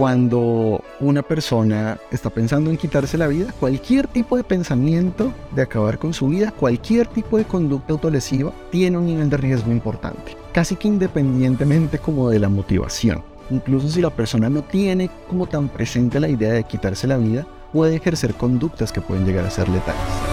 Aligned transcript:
Cuando 0.00 0.82
una 0.98 1.20
persona 1.20 1.98
está 2.10 2.30
pensando 2.30 2.70
en 2.70 2.78
quitarse 2.78 3.18
la 3.18 3.26
vida, 3.26 3.52
cualquier 3.60 4.06
tipo 4.06 4.38
de 4.38 4.44
pensamiento 4.44 5.30
de 5.54 5.60
acabar 5.60 5.98
con 5.98 6.14
su 6.14 6.28
vida, 6.28 6.52
cualquier 6.52 7.06
tipo 7.06 7.36
de 7.36 7.44
conducta 7.44 7.92
autolesiva, 7.92 8.50
tiene 8.70 8.96
un 8.96 9.04
nivel 9.04 9.28
de 9.28 9.36
riesgo 9.36 9.70
importante, 9.70 10.38
casi 10.54 10.76
que 10.76 10.88
independientemente 10.88 11.98
como 11.98 12.30
de 12.30 12.38
la 12.38 12.48
motivación. 12.48 13.22
Incluso 13.50 13.90
si 13.90 14.00
la 14.00 14.08
persona 14.08 14.48
no 14.48 14.62
tiene 14.62 15.10
como 15.28 15.46
tan 15.46 15.68
presente 15.68 16.18
la 16.18 16.30
idea 16.30 16.54
de 16.54 16.64
quitarse 16.64 17.06
la 17.06 17.18
vida, 17.18 17.46
puede 17.70 17.96
ejercer 17.96 18.32
conductas 18.32 18.92
que 18.92 19.02
pueden 19.02 19.26
llegar 19.26 19.44
a 19.44 19.50
ser 19.50 19.68
letales. 19.68 20.29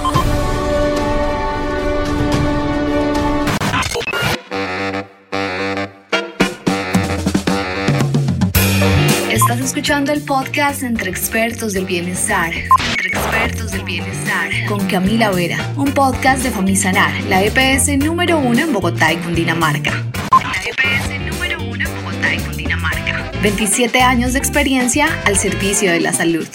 Escuchando 9.67 10.13
el 10.13 10.21
podcast 10.21 10.81
Entre 10.81 11.09
Expertos 11.09 11.73
del 11.73 11.85
Bienestar. 11.85 12.53
Entre 12.53 13.09
Expertos 13.09 13.73
del 13.73 13.83
Bienestar. 13.83 14.49
Con 14.65 14.87
Camila 14.87 15.29
Vera. 15.29 15.57
Un 15.75 15.91
podcast 15.91 16.41
de 16.41 16.51
Famisanar, 16.51 17.11
la 17.25 17.43
EPS 17.43 17.97
número 17.97 18.37
uno 18.39 18.61
en 18.61 18.71
Bogotá 18.71 19.11
y 19.11 19.17
Cundinamarca. 19.17 19.91
La 20.31 20.53
EPS 20.63 21.19
número 21.19 21.61
uno 21.61 21.85
en 21.85 21.95
Bogotá 21.97 22.33
y 22.33 22.39
Cundinamarca. 22.39 23.29
27 23.41 24.01
años 24.01 24.31
de 24.31 24.39
experiencia 24.39 25.09
al 25.25 25.35
servicio 25.35 25.91
de 25.91 25.99
la 25.99 26.13
salud. 26.13 26.47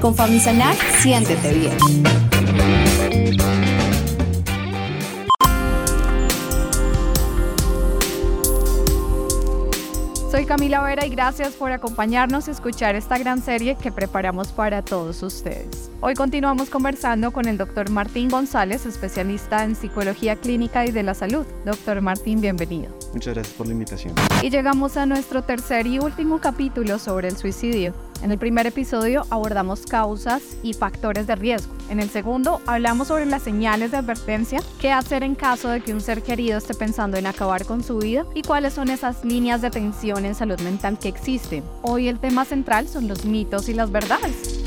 Con 0.00 0.14
Famisanar, 0.14 0.74
siéntete 1.02 1.52
bien. 1.52 2.23
Soy 10.44 10.48
Camila 10.50 10.82
Vera 10.82 11.06
y 11.06 11.08
gracias 11.08 11.54
por 11.54 11.72
acompañarnos 11.72 12.48
y 12.48 12.50
escuchar 12.50 12.96
esta 12.96 13.16
gran 13.16 13.40
serie 13.40 13.76
que 13.76 13.90
preparamos 13.90 14.52
para 14.52 14.82
todos 14.82 15.22
ustedes. 15.22 15.90
Hoy 16.02 16.12
continuamos 16.12 16.68
conversando 16.68 17.32
con 17.32 17.48
el 17.48 17.56
doctor 17.56 17.88
Martín 17.88 18.28
González, 18.28 18.84
especialista 18.84 19.64
en 19.64 19.74
psicología 19.74 20.36
clínica 20.36 20.84
y 20.84 20.90
de 20.90 21.02
la 21.02 21.14
salud. 21.14 21.46
Doctor 21.64 22.02
Martín, 22.02 22.42
bienvenido. 22.42 23.03
Muchas 23.14 23.34
gracias 23.34 23.56
por 23.56 23.68
la 23.68 23.72
invitación. 23.72 24.14
Y 24.42 24.50
llegamos 24.50 24.96
a 24.96 25.06
nuestro 25.06 25.42
tercer 25.42 25.86
y 25.86 26.00
último 26.00 26.40
capítulo 26.40 26.98
sobre 26.98 27.28
el 27.28 27.36
suicidio. 27.36 27.94
En 28.22 28.32
el 28.32 28.38
primer 28.38 28.66
episodio 28.66 29.24
abordamos 29.30 29.86
causas 29.86 30.42
y 30.64 30.74
factores 30.74 31.28
de 31.28 31.36
riesgo. 31.36 31.72
En 31.90 32.00
el 32.00 32.10
segundo 32.10 32.60
hablamos 32.66 33.08
sobre 33.08 33.26
las 33.26 33.42
señales 33.42 33.92
de 33.92 33.98
advertencia, 33.98 34.60
qué 34.80 34.90
hacer 34.90 35.22
en 35.22 35.36
caso 35.36 35.68
de 35.68 35.80
que 35.80 35.92
un 35.92 36.00
ser 36.00 36.22
querido 36.22 36.58
esté 36.58 36.74
pensando 36.74 37.16
en 37.16 37.26
acabar 37.26 37.64
con 37.66 37.84
su 37.84 37.98
vida 37.98 38.26
y 38.34 38.42
cuáles 38.42 38.74
son 38.74 38.90
esas 38.90 39.24
líneas 39.24 39.60
de 39.60 39.68
atención 39.68 40.24
en 40.24 40.34
salud 40.34 40.58
mental 40.60 40.98
que 40.98 41.08
existen. 41.08 41.62
Hoy 41.82 42.08
el 42.08 42.18
tema 42.18 42.44
central 42.44 42.88
son 42.88 43.06
los 43.06 43.24
mitos 43.24 43.68
y 43.68 43.74
las 43.74 43.92
verdades. 43.92 44.63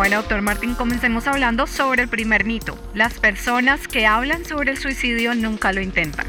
Bueno, 0.00 0.16
doctor 0.16 0.40
Martín, 0.40 0.74
comencemos 0.74 1.26
hablando 1.26 1.66
sobre 1.66 2.04
el 2.04 2.08
primer 2.08 2.46
mito. 2.46 2.74
Las 2.94 3.18
personas 3.18 3.86
que 3.86 4.06
hablan 4.06 4.46
sobre 4.46 4.70
el 4.70 4.78
suicidio 4.78 5.34
nunca 5.34 5.74
lo 5.74 5.82
intentan. 5.82 6.24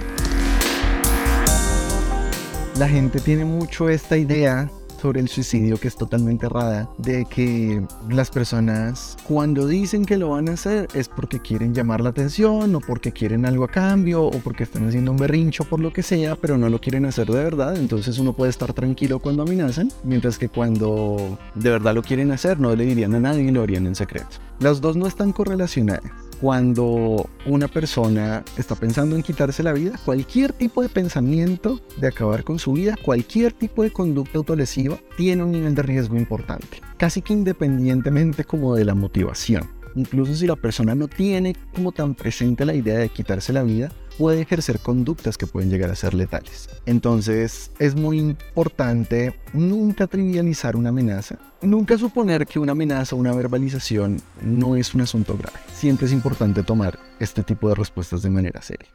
La 2.77 2.89
gente 2.89 3.21
tiene 3.21 3.45
mucho 3.45 3.87
esta 3.87 4.17
idea 4.17 4.69
sobre 5.01 5.19
el 5.19 5.27
suicidio 5.27 5.77
que 5.77 5.87
es 5.87 5.95
totalmente 5.95 6.45
errada, 6.45 6.87
de 6.97 7.25
que 7.25 7.81
las 8.09 8.29
personas 8.29 9.17
cuando 9.27 9.65
dicen 9.65 10.05
que 10.05 10.17
lo 10.17 10.29
van 10.29 10.49
a 10.49 10.53
hacer 10.53 10.87
es 10.93 11.09
porque 11.09 11.39
quieren 11.39 11.73
llamar 11.73 12.01
la 12.01 12.09
atención 12.09 12.75
o 12.75 12.79
porque 12.79 13.11
quieren 13.11 13.45
algo 13.45 13.63
a 13.63 13.67
cambio 13.67 14.23
o 14.23 14.31
porque 14.39 14.63
están 14.63 14.87
haciendo 14.87 15.11
un 15.11 15.17
berrincho 15.17 15.63
por 15.63 15.79
lo 15.79 15.91
que 15.91 16.03
sea, 16.03 16.35
pero 16.35 16.57
no 16.57 16.69
lo 16.69 16.79
quieren 16.79 17.05
hacer 17.05 17.27
de 17.27 17.43
verdad, 17.43 17.77
entonces 17.77 18.19
uno 18.19 18.33
puede 18.33 18.51
estar 18.51 18.73
tranquilo 18.73 19.19
cuando 19.19 19.43
amenazan, 19.43 19.91
mientras 20.03 20.37
que 20.37 20.49
cuando 20.49 21.39
de 21.55 21.69
verdad 21.71 21.95
lo 21.95 22.03
quieren 22.03 22.31
hacer 22.31 22.59
no 22.59 22.75
le 22.75 22.85
dirían 22.85 23.15
a 23.15 23.19
nadie 23.19 23.43
y 23.43 23.51
lo 23.51 23.63
harían 23.63 23.87
en 23.87 23.95
secreto. 23.95 24.37
Las 24.59 24.81
dos 24.81 24.95
no 24.95 25.07
están 25.07 25.31
correlacionadas 25.31 26.30
cuando 26.41 27.29
una 27.45 27.67
persona 27.67 28.43
está 28.57 28.75
pensando 28.75 29.15
en 29.15 29.21
quitarse 29.21 29.61
la 29.61 29.73
vida, 29.73 29.99
cualquier 30.03 30.53
tipo 30.53 30.81
de 30.81 30.89
pensamiento 30.89 31.79
de 31.97 32.07
acabar 32.07 32.43
con 32.43 32.57
su 32.57 32.73
vida, 32.73 32.95
cualquier 33.05 33.53
tipo 33.53 33.83
de 33.83 33.91
conducta 33.91 34.39
autolesiva, 34.39 34.97
tiene 35.15 35.43
un 35.43 35.51
nivel 35.51 35.75
de 35.75 35.83
riesgo 35.83 36.17
importante, 36.17 36.81
casi 36.97 37.21
que 37.21 37.33
independientemente 37.33 38.43
como 38.43 38.75
de 38.75 38.85
la 38.85 38.95
motivación. 38.95 39.69
Incluso 39.93 40.33
si 40.33 40.47
la 40.47 40.55
persona 40.55 40.95
no 40.95 41.07
tiene 41.07 41.55
como 41.75 41.91
tan 41.91 42.15
presente 42.15 42.65
la 42.65 42.73
idea 42.73 42.97
de 42.97 43.09
quitarse 43.09 43.53
la 43.53 43.61
vida, 43.61 43.91
puede 44.21 44.41
ejercer 44.41 44.77
conductas 44.77 45.35
que 45.35 45.47
pueden 45.47 45.71
llegar 45.71 45.89
a 45.89 45.95
ser 45.95 46.13
letales. 46.13 46.69
Entonces 46.85 47.71
es 47.79 47.95
muy 47.95 48.19
importante 48.19 49.33
nunca 49.51 50.05
trivializar 50.05 50.75
una 50.75 50.89
amenaza, 50.89 51.39
nunca 51.63 51.97
suponer 51.97 52.45
que 52.45 52.59
una 52.59 52.73
amenaza 52.73 53.15
o 53.15 53.17
una 53.17 53.33
verbalización 53.33 54.21
no 54.43 54.75
es 54.75 54.93
un 54.93 55.01
asunto 55.01 55.35
grave. 55.35 55.57
Siempre 55.73 56.05
es 56.05 56.13
importante 56.13 56.61
tomar 56.61 56.99
este 57.19 57.41
tipo 57.41 57.67
de 57.67 57.73
respuestas 57.73 58.21
de 58.21 58.29
manera 58.29 58.61
seria. 58.61 58.89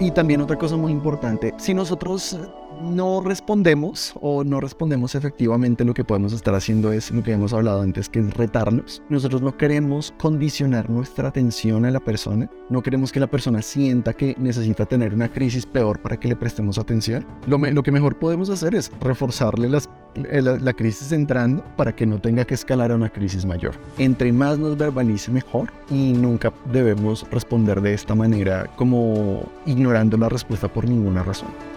Y 0.00 0.10
también 0.12 0.40
otra 0.40 0.56
cosa 0.56 0.76
muy 0.76 0.92
importante, 0.92 1.52
si 1.58 1.74
nosotros 1.74 2.38
no 2.82 3.20
respondemos 3.20 4.14
o 4.20 4.44
no 4.44 4.60
respondemos 4.60 5.14
efectivamente, 5.14 5.84
lo 5.84 5.94
que 5.94 6.04
podemos 6.04 6.32
estar 6.32 6.54
haciendo 6.54 6.92
es 6.92 7.10
lo 7.10 7.22
que 7.22 7.32
hemos 7.32 7.52
hablado 7.52 7.82
antes, 7.82 8.08
que 8.08 8.20
es 8.20 8.34
retarnos. 8.34 9.02
Nosotros 9.08 9.42
no 9.42 9.56
queremos 9.56 10.14
condicionar 10.18 10.90
nuestra 10.90 11.28
atención 11.28 11.84
a 11.84 11.90
la 11.90 12.00
persona, 12.00 12.50
no 12.70 12.82
queremos 12.82 13.12
que 13.12 13.20
la 13.20 13.26
persona 13.26 13.62
sienta 13.62 14.12
que 14.12 14.34
necesita 14.38 14.86
tener 14.86 15.14
una 15.14 15.32
crisis 15.32 15.66
peor 15.66 16.00
para 16.00 16.18
que 16.18 16.28
le 16.28 16.36
prestemos 16.36 16.78
atención. 16.78 17.26
Lo, 17.46 17.82
que 17.82 17.92
mejor 17.92 18.18
podemos 18.18 18.50
hacer 18.50 18.74
es 18.74 18.90
reforzarle 19.00 19.68
las, 19.68 19.88
la, 20.14 20.58
la 20.58 20.72
crisis 20.72 21.12
entrando 21.12 21.64
para 21.76 21.94
que 21.94 22.06
no 22.06 22.20
tenga 22.20 22.44
que 22.44 22.54
escalar 22.54 22.90
a 22.90 22.96
una 22.96 23.10
crisis 23.10 23.44
mayor. 23.44 23.74
Entre 23.98 24.32
más 24.32 24.58
nos 24.58 24.76
verbalice 24.76 25.30
mejor 25.30 25.72
y 25.90 26.12
nunca 26.12 26.52
debemos 26.72 27.26
responder 27.30 27.80
de 27.80 27.94
esta 27.94 28.14
manera 28.14 28.66
como 28.76 29.44
ignorando 29.66 30.16
la 30.16 30.28
respuesta 30.28 30.68
por 30.68 30.88
ninguna 30.88 31.22
razón. 31.22 31.75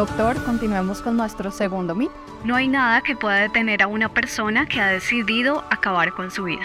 Doctor, 0.00 0.42
continuemos 0.44 1.02
con 1.02 1.18
nuestro 1.18 1.50
segundo 1.50 1.94
mito. 1.94 2.14
No 2.42 2.56
hay 2.56 2.68
nada 2.68 3.02
que 3.02 3.14
pueda 3.14 3.36
detener 3.36 3.82
a 3.82 3.86
una 3.86 4.08
persona 4.08 4.66
que 4.66 4.80
ha 4.80 4.86
decidido 4.86 5.62
acabar 5.68 6.14
con 6.14 6.30
su 6.30 6.44
vida. 6.44 6.62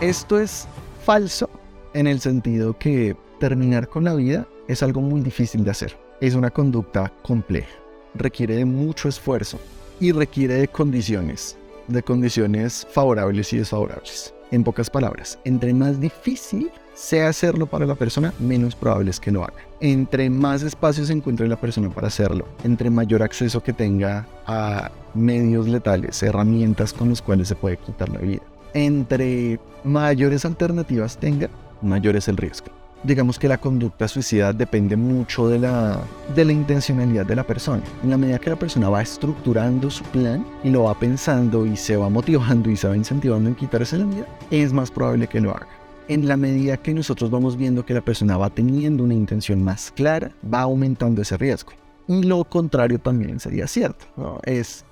Esto 0.00 0.40
es 0.40 0.66
falso 1.04 1.50
en 1.92 2.06
el 2.06 2.20
sentido 2.20 2.78
que 2.78 3.14
terminar 3.38 3.86
con 3.86 4.04
la 4.04 4.14
vida 4.14 4.46
es 4.66 4.82
algo 4.82 5.02
muy 5.02 5.20
difícil 5.20 5.62
de 5.62 5.70
hacer. 5.72 5.94
Es 6.22 6.34
una 6.34 6.48
conducta 6.48 7.12
compleja, 7.22 7.76
requiere 8.14 8.56
de 8.56 8.64
mucho 8.64 9.10
esfuerzo 9.10 9.60
y 10.00 10.12
requiere 10.12 10.54
de 10.54 10.68
condiciones, 10.68 11.58
de 11.86 12.02
condiciones 12.02 12.86
favorables 12.90 13.52
y 13.52 13.58
desfavorables. 13.58 14.32
En 14.52 14.64
pocas 14.64 14.88
palabras, 14.88 15.38
entre 15.44 15.74
más 15.74 16.00
difícil 16.00 16.70
sea 16.98 17.28
hacerlo 17.28 17.66
para 17.66 17.86
la 17.86 17.94
persona, 17.94 18.34
menos 18.40 18.74
probable 18.74 19.10
es 19.10 19.20
que 19.20 19.30
lo 19.30 19.44
haga. 19.44 19.54
Entre 19.80 20.28
más 20.28 20.62
espacio 20.62 21.04
se 21.04 21.12
encuentre 21.12 21.46
la 21.46 21.56
persona 21.56 21.88
para 21.90 22.08
hacerlo, 22.08 22.48
entre 22.64 22.90
mayor 22.90 23.22
acceso 23.22 23.62
que 23.62 23.72
tenga 23.72 24.26
a 24.46 24.90
medios 25.14 25.68
letales, 25.68 26.20
herramientas 26.24 26.92
con 26.92 27.08
los 27.08 27.22
cuales 27.22 27.48
se 27.48 27.54
puede 27.54 27.76
quitar 27.76 28.08
la 28.08 28.18
vida, 28.18 28.42
entre 28.74 29.60
mayores 29.84 30.44
alternativas 30.44 31.16
tenga, 31.16 31.48
mayor 31.82 32.16
es 32.16 32.26
el 32.26 32.36
riesgo. 32.36 32.66
Digamos 33.04 33.38
que 33.38 33.46
la 33.46 33.58
conducta 33.58 34.08
suicida 34.08 34.52
depende 34.52 34.96
mucho 34.96 35.48
de 35.48 35.60
la, 35.60 36.00
de 36.34 36.44
la 36.44 36.50
intencionalidad 36.50 37.24
de 37.24 37.36
la 37.36 37.44
persona. 37.44 37.80
En 38.02 38.10
la 38.10 38.16
medida 38.16 38.40
que 38.40 38.50
la 38.50 38.56
persona 38.56 38.88
va 38.88 39.02
estructurando 39.02 39.88
su 39.88 40.02
plan 40.06 40.44
y 40.64 40.70
lo 40.70 40.82
va 40.82 40.98
pensando 40.98 41.64
y 41.64 41.76
se 41.76 41.96
va 41.96 42.10
motivando 42.10 42.68
y 42.68 42.76
se 42.76 42.88
va 42.88 42.96
incentivando 42.96 43.50
en 43.50 43.54
quitarse 43.54 43.98
la 43.98 44.04
vida, 44.04 44.26
es 44.50 44.72
más 44.72 44.90
probable 44.90 45.28
que 45.28 45.40
lo 45.40 45.52
haga 45.52 45.68
en 46.08 46.26
la 46.26 46.36
medida 46.36 46.76
que 46.76 46.94
nosotros 46.94 47.30
vamos 47.30 47.56
viendo 47.56 47.84
que 47.84 47.94
la 47.94 48.00
persona 48.00 48.36
va 48.36 48.50
teniendo 48.50 49.04
una 49.04 49.14
intención 49.14 49.62
más 49.62 49.92
clara, 49.94 50.32
va 50.52 50.62
aumentando 50.62 51.22
ese 51.22 51.36
riesgo. 51.36 51.72
Y 52.08 52.22
lo 52.22 52.44
contrario 52.44 52.98
también 52.98 53.38
sería 53.38 53.66
cierto. 53.66 54.06
Es 54.44 54.84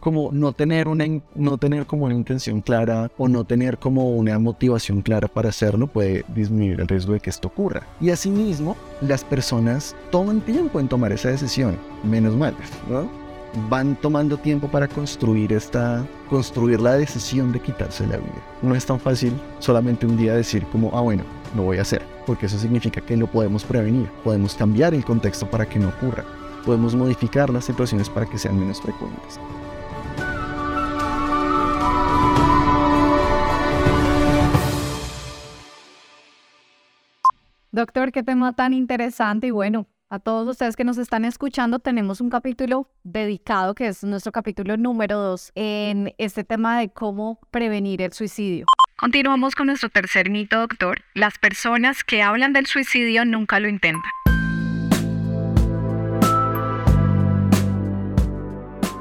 como 0.00 0.30
no 0.32 0.52
tener, 0.52 0.88
una, 0.88 1.06
no 1.34 1.58
tener 1.58 1.86
como 1.86 2.06
una 2.06 2.14
intención 2.14 2.60
clara 2.60 3.10
o 3.16 3.28
no 3.28 3.44
tener 3.44 3.78
como 3.78 4.16
una 4.16 4.38
motivación 4.38 5.00
clara 5.00 5.28
para 5.28 5.48
hacerlo 5.48 5.86
puede 5.86 6.24
disminuir 6.34 6.80
el 6.80 6.88
riesgo 6.88 7.12
de 7.12 7.20
que 7.20 7.30
esto 7.30 7.48
ocurra. 7.48 7.86
Y 8.00 8.10
asimismo, 8.10 8.76
las 9.00 9.24
personas 9.24 9.94
toman 10.10 10.40
tiempo 10.40 10.80
en 10.80 10.88
tomar 10.88 11.12
esa 11.12 11.30
decisión, 11.30 11.76
menos 12.04 12.34
mal. 12.34 12.54
Van 13.68 13.96
tomando 13.96 14.36
tiempo 14.36 14.68
para 14.68 14.86
construir 14.86 15.52
esta, 15.52 16.04
construir 16.28 16.80
la 16.80 16.94
decisión 16.94 17.52
de 17.52 17.60
quitarse 17.60 18.06
la 18.06 18.18
vida. 18.18 18.42
No 18.62 18.74
es 18.74 18.86
tan 18.86 19.00
fácil 19.00 19.32
solamente 19.58 20.06
un 20.06 20.16
día 20.16 20.34
decir 20.34 20.66
como, 20.66 20.96
ah 20.96 21.00
bueno, 21.00 21.24
lo 21.54 21.62
voy 21.62 21.78
a 21.78 21.82
hacer, 21.82 22.02
porque 22.26 22.46
eso 22.46 22.58
significa 22.58 23.00
que 23.00 23.16
lo 23.16 23.26
podemos 23.26 23.64
prevenir, 23.64 24.08
podemos 24.22 24.54
cambiar 24.54 24.94
el 24.94 25.04
contexto 25.04 25.50
para 25.50 25.66
que 25.66 25.78
no 25.78 25.88
ocurra, 25.88 26.24
podemos 26.64 26.94
modificar 26.94 27.50
las 27.50 27.64
situaciones 27.64 28.10
para 28.10 28.26
que 28.26 28.38
sean 28.38 28.58
menos 28.58 28.80
frecuentes. 28.80 29.40
Doctor, 37.72 38.10
qué 38.10 38.22
tema 38.22 38.54
tan 38.54 38.72
interesante 38.72 39.48
y 39.48 39.50
bueno, 39.50 39.86
a 40.08 40.20
todos 40.20 40.48
ustedes 40.48 40.76
que 40.76 40.84
nos 40.84 40.98
están 40.98 41.24
escuchando, 41.24 41.80
tenemos 41.80 42.20
un 42.20 42.30
capítulo 42.30 42.88
dedicado, 43.02 43.74
que 43.74 43.88
es 43.88 44.04
nuestro 44.04 44.30
capítulo 44.30 44.76
número 44.76 45.18
dos, 45.18 45.50
en 45.56 46.14
este 46.18 46.44
tema 46.44 46.78
de 46.78 46.90
cómo 46.90 47.40
prevenir 47.50 48.02
el 48.02 48.12
suicidio. 48.12 48.66
Continuamos 48.98 49.54
con 49.54 49.66
nuestro 49.66 49.88
tercer 49.88 50.30
mito, 50.30 50.60
doctor. 50.60 51.00
Las 51.14 51.38
personas 51.38 52.04
que 52.04 52.22
hablan 52.22 52.52
del 52.52 52.66
suicidio 52.66 53.24
nunca 53.24 53.58
lo 53.58 53.68
intentan. 53.68 54.10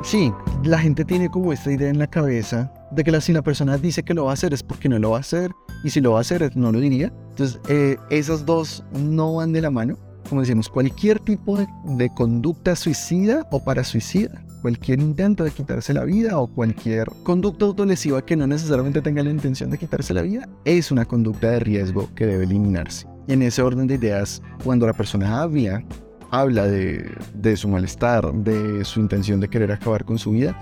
Sí, 0.04 0.32
la 0.64 0.80
gente 0.80 1.06
tiene 1.06 1.30
como 1.30 1.54
esta 1.54 1.72
idea 1.72 1.90
en 1.90 2.00
la 2.00 2.08
cabeza 2.08 2.72
de 2.92 3.04
que 3.04 3.22
si 3.22 3.32
la 3.32 3.42
persona 3.42 3.78
dice 3.78 4.04
que 4.04 4.14
lo 4.14 4.26
va 4.26 4.32
a 4.32 4.34
hacer 4.34 4.54
es 4.54 4.64
porque 4.64 4.90
no 4.90 5.00
lo 5.00 5.12
va 5.12 5.18
a 5.18 5.22
hacer, 5.22 5.52
y 5.84 5.92
si 5.92 6.02
lo 6.02 6.14
va 6.14 6.20
a 6.20 6.22
hacer 6.22 6.56
no 6.58 6.72
lo 6.72 6.80
diría. 6.80 7.14
Entonces, 7.30 7.60
eh, 7.70 7.98
esas 8.10 8.46
dos 8.46 8.84
no 8.92 9.36
van 9.36 9.54
de 9.54 9.62
la 9.62 9.70
mano 9.70 9.98
como 10.30 10.42
decimos, 10.42 10.70
cualquier 10.70 11.20
tipo 11.20 11.58
de, 11.58 12.10
conducta 12.10 12.76
suicida 12.76 13.48
o 13.52 13.64
para 13.64 13.84
suicida, 13.84 14.44
cualquier 14.62 15.00
intento 15.00 15.44
de 15.44 15.52
quitarse 15.52 15.94
la 15.94 16.04
vida 16.04 16.40
o 16.40 16.48
cualquier 16.48 17.08
conducta 17.24 17.66
autolesiva 17.66 18.26
que 18.26 18.36
no 18.36 18.48
necesariamente 18.48 19.02
tenga 19.02 19.24
la 19.24 19.30
intención 19.30 19.70
de 19.70 19.78
quitarse 19.78 20.14
la 20.14 20.24
vida, 20.24 20.50
es 20.66 20.92
una 20.92 21.06
conducta 21.06 21.52
de 21.52 21.60
riesgo 21.60 22.10
que 22.16 22.26
debe 22.26 22.46
eliminarse. 22.46 23.08
Y 23.28 23.34
en 23.34 23.42
ese 23.42 23.62
orden 23.62 23.88
de 23.88 23.96
ideas, 23.96 24.42
cuando 24.64 24.86
la 24.86 24.94
persona 24.94 25.42
habla, 25.42 25.84
habla 26.32 26.66
de, 26.68 27.10
de 27.34 27.58
su 27.58 27.68
malestar, 27.68 28.34
de 28.34 28.84
su 28.86 29.00
intención 29.00 29.40
de 29.40 29.50
querer 29.50 29.72
acabar 29.72 30.06
con 30.06 30.18
su 30.18 30.32
vida, 30.32 30.56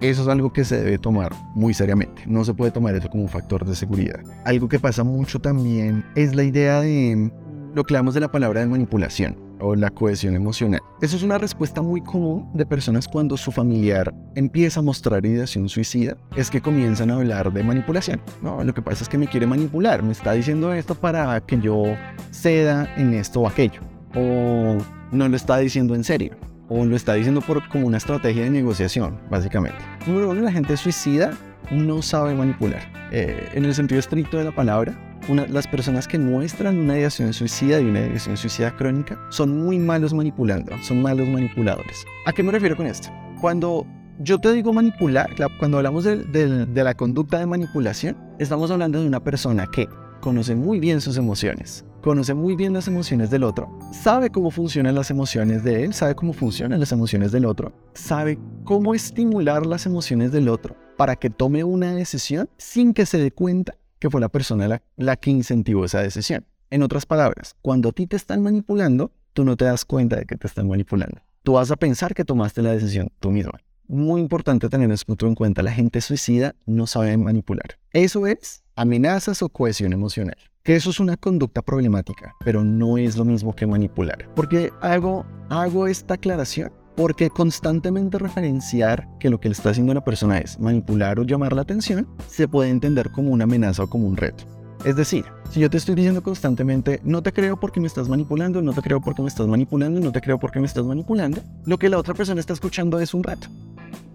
eso 0.00 0.22
es 0.22 0.28
algo 0.28 0.52
que 0.52 0.64
se 0.64 0.76
debe 0.76 0.98
tomar 0.98 1.32
muy 1.54 1.72
seriamente. 1.72 2.24
No 2.26 2.44
se 2.44 2.52
puede 2.52 2.72
tomar 2.72 2.94
eso 2.94 3.08
como 3.08 3.22
un 3.22 3.28
factor 3.28 3.64
de 3.64 3.74
seguridad. 3.74 4.20
Algo 4.44 4.68
que 4.68 4.78
pasa 4.78 5.04
mucho 5.04 5.40
también 5.40 6.04
es 6.14 6.34
la 6.34 6.42
idea 6.42 6.80
de 6.80 7.32
lo 7.74 7.84
que 7.84 7.94
hablamos 7.94 8.14
de 8.14 8.20
la 8.20 8.30
palabra 8.30 8.60
de 8.60 8.66
manipulación 8.66 9.36
o 9.60 9.74
la 9.74 9.90
cohesión 9.90 10.34
emocional. 10.34 10.80
Eso 11.02 11.16
es 11.16 11.22
una 11.22 11.38
respuesta 11.38 11.82
muy 11.82 12.00
común 12.00 12.48
de 12.54 12.64
personas 12.64 13.08
cuando 13.08 13.36
su 13.36 13.50
familiar 13.50 14.14
empieza 14.36 14.80
a 14.80 14.82
mostrar 14.82 15.26
ideación 15.26 15.68
suicida, 15.68 16.16
es 16.36 16.50
que 16.50 16.60
comienzan 16.60 17.10
a 17.10 17.16
hablar 17.16 17.52
de 17.52 17.64
manipulación. 17.64 18.20
No, 18.42 18.62
lo 18.62 18.72
que 18.74 18.82
pasa 18.82 19.02
es 19.02 19.08
que 19.08 19.18
me 19.18 19.26
quiere 19.26 19.46
manipular, 19.46 20.02
me 20.02 20.12
está 20.12 20.32
diciendo 20.32 20.72
esto 20.72 20.94
para 20.94 21.40
que 21.40 21.60
yo 21.60 21.82
ceda 22.30 22.88
en 22.96 23.14
esto 23.14 23.40
o 23.40 23.48
aquello. 23.48 23.80
O 24.14 24.78
no 25.10 25.28
lo 25.28 25.36
está 25.36 25.58
diciendo 25.58 25.94
en 25.94 26.04
serio. 26.04 26.36
O 26.68 26.84
lo 26.84 26.96
está 26.96 27.14
diciendo 27.14 27.40
por, 27.40 27.68
como 27.68 27.86
una 27.86 27.96
estrategia 27.96 28.44
de 28.44 28.50
negociación, 28.50 29.18
básicamente. 29.30 29.78
Número 30.06 30.30
uno, 30.30 30.42
la 30.42 30.52
gente 30.52 30.76
suicida 30.76 31.32
no 31.70 32.02
sabe 32.02 32.34
manipular. 32.34 32.82
Eh, 33.10 33.48
en 33.54 33.64
el 33.64 33.74
sentido 33.74 33.98
estricto 33.98 34.38
de 34.38 34.44
la 34.44 34.52
palabra, 34.54 34.94
las 35.28 35.66
personas 35.66 36.06
que 36.06 36.18
muestran 36.18 36.78
una 36.78 36.98
ideación 36.98 37.32
suicida 37.32 37.80
y 37.80 37.84
una 37.84 38.00
ideación 38.00 38.36
suicida 38.36 38.76
crónica 38.76 39.18
son 39.30 39.64
muy 39.64 39.78
malos 39.78 40.12
manipulando, 40.12 40.72
son 40.82 41.00
malos 41.02 41.28
manipuladores. 41.28 42.04
¿A 42.26 42.32
qué 42.32 42.42
me 42.42 42.52
refiero 42.52 42.76
con 42.76 42.86
esto? 42.86 43.08
Cuando 43.40 43.86
yo 44.20 44.38
te 44.38 44.52
digo 44.52 44.72
manipular, 44.72 45.30
cuando 45.58 45.78
hablamos 45.78 46.04
de, 46.04 46.16
de 46.16 46.84
la 46.84 46.94
conducta 46.94 47.38
de 47.38 47.46
manipulación, 47.46 48.16
estamos 48.38 48.70
hablando 48.70 49.00
de 49.00 49.06
una 49.06 49.20
persona 49.20 49.66
que 49.66 49.88
conoce 50.20 50.54
muy 50.54 50.78
bien 50.78 51.00
sus 51.00 51.16
emociones, 51.16 51.84
conoce 52.02 52.34
muy 52.34 52.54
bien 52.56 52.72
las 52.72 52.88
emociones 52.88 53.30
del 53.30 53.44
otro, 53.44 53.78
sabe 53.92 54.30
cómo 54.30 54.50
funcionan 54.50 54.94
las 54.94 55.10
emociones 55.10 55.64
de 55.64 55.84
él, 55.84 55.94
sabe 55.94 56.14
cómo 56.14 56.32
funcionan 56.32 56.80
las 56.80 56.92
emociones 56.92 57.32
del 57.32 57.44
otro, 57.44 57.72
sabe 57.94 58.38
cómo 58.64 58.94
estimular 58.94 59.66
las 59.66 59.86
emociones 59.86 60.32
del 60.32 60.48
otro 60.48 60.76
para 60.96 61.16
que 61.16 61.28
tome 61.30 61.64
una 61.64 61.92
decisión 61.94 62.48
sin 62.56 62.94
que 62.94 63.04
se 63.04 63.18
dé 63.18 63.32
cuenta 63.32 63.74
que 64.04 64.10
fue 64.10 64.20
la 64.20 64.28
persona 64.28 64.82
la, 64.96 65.16
que 65.16 65.30
incentivó 65.30 65.86
esa 65.86 66.02
decisión. 66.02 66.44
En 66.68 66.82
otras 66.82 67.06
palabras, 67.06 67.56
cuando 67.62 67.88
a 67.88 67.92
ti 67.92 68.06
te 68.06 68.16
están 68.16 68.42
manipulando, 68.42 69.12
tú 69.32 69.46
no 69.46 69.56
te 69.56 69.64
das 69.64 69.86
cuenta 69.86 70.16
de 70.16 70.26
que 70.26 70.36
te 70.36 70.46
están 70.46 70.68
manipulando. 70.68 71.22
Tú 71.42 71.54
vas 71.54 71.70
a 71.70 71.76
pensar 71.76 72.14
que 72.14 72.22
tomaste 72.22 72.60
la 72.60 72.72
decisión 72.72 73.08
tú 73.18 73.30
misma. 73.30 73.58
Muy 73.88 74.20
importante 74.20 74.68
tener 74.68 74.90
esto 74.90 75.16
en 75.26 75.34
cuenta, 75.34 75.62
la 75.62 75.72
gente 75.72 76.02
suicida 76.02 76.54
no 76.66 76.86
sabe 76.86 77.16
manipular. 77.16 77.78
Eso 77.94 78.26
es 78.26 78.62
amenazas 78.76 79.40
o 79.40 79.48
cohesión 79.48 79.94
emocional. 79.94 80.36
Que 80.62 80.76
eso 80.76 80.90
es 80.90 81.00
una 81.00 81.16
conducta 81.16 81.62
problemática, 81.62 82.34
pero 82.44 82.62
no 82.62 82.98
es 82.98 83.16
lo 83.16 83.24
mismo 83.24 83.56
que 83.56 83.66
manipular. 83.66 84.28
Porque 84.34 84.70
hago, 84.82 85.24
hago 85.48 85.86
esta 85.86 86.12
aclaración 86.12 86.70
porque 86.96 87.30
constantemente 87.30 88.18
referenciar 88.18 89.08
que 89.18 89.30
lo 89.30 89.40
que 89.40 89.48
le 89.48 89.54
está 89.54 89.70
haciendo 89.70 89.94
la 89.94 90.04
persona 90.04 90.38
es 90.38 90.58
manipular 90.60 91.18
o 91.18 91.24
llamar 91.24 91.52
la 91.54 91.62
atención, 91.62 92.06
se 92.28 92.48
puede 92.48 92.70
entender 92.70 93.10
como 93.10 93.30
una 93.30 93.44
amenaza 93.44 93.84
o 93.84 93.90
como 93.90 94.06
un 94.06 94.16
reto. 94.16 94.44
Es 94.84 94.96
decir, 94.96 95.24
si 95.50 95.60
yo 95.60 95.70
te 95.70 95.78
estoy 95.78 95.94
diciendo 95.94 96.22
constantemente, 96.22 97.00
no 97.04 97.22
te 97.22 97.32
creo 97.32 97.58
porque 97.58 97.80
me 97.80 97.86
estás 97.86 98.08
manipulando, 98.08 98.60
no 98.60 98.72
te 98.74 98.82
creo 98.82 99.00
porque 99.00 99.22
me 99.22 99.28
estás 99.28 99.46
manipulando, 99.46 99.98
no 99.98 100.12
te 100.12 100.20
creo 100.20 100.38
porque 100.38 100.60
me 100.60 100.66
estás 100.66 100.84
manipulando, 100.84 101.40
lo 101.64 101.78
que 101.78 101.88
la 101.88 101.98
otra 101.98 102.12
persona 102.12 102.38
está 102.38 102.52
escuchando 102.52 103.00
es 103.00 103.14
un 103.14 103.22
reto. 103.22 103.48